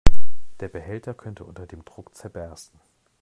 Der 0.61 0.67
Behälter 0.67 1.13
könnte 1.13 1.43
unter 1.43 1.67
dem 1.67 1.85
Druck 1.85 2.15
zerbersten. 2.15 2.79